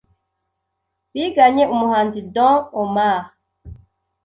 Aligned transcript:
biganye 1.13 1.63
umuhanzi 1.73 2.19
Don 2.33 2.57
Omar 2.81 3.21